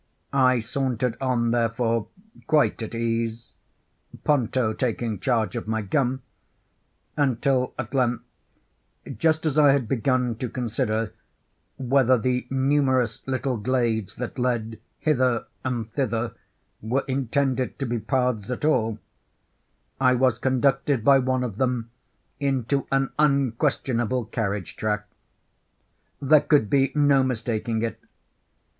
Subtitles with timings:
[0.33, 2.07] I sauntered on, therefore,
[2.47, 8.23] quite at ease—Ponto taking charge of my gun—until at length,
[9.19, 11.13] just as I had begun to consider
[11.77, 16.33] whether the numerous little glades that led hither and thither,
[16.81, 18.97] were intended to be paths at all,
[19.99, 21.91] I was conducted by one of them
[22.39, 25.05] into an unquestionable carriage track.
[26.19, 27.99] There could be no mistaking it.